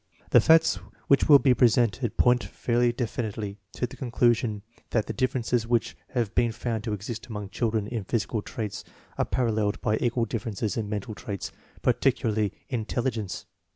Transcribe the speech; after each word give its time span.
The 0.31 0.41
facts 0.41 0.77
which 1.09 1.29
will 1.29 1.37
be 1.37 1.53
presented 1.53 2.17
point 2.17 2.43
fairly 2.43 2.91
definitely 2.91 3.59
to 3.73 3.85
the 3.85 3.95
conclusion 3.95 4.63
that 4.89 5.05
the 5.05 5.13
differences 5.13 5.67
which 5.67 5.95
have 6.15 6.33
been 6.33 6.51
found 6.51 6.83
to 6.85 6.93
exist 6.93 7.27
among 7.27 7.49
children 7.49 7.85
in 7.85 8.05
physical 8.05 8.41
traits 8.41 8.83
are 9.19 9.25
paralleled 9.25 9.79
by 9.79 9.97
equal 10.01 10.25
differences 10.25 10.75
in 10.75 10.89
mental 10.89 11.13
traits, 11.13 11.51
par 11.83 11.93
ticularly 11.93 12.51
intelligence. 12.67 13.45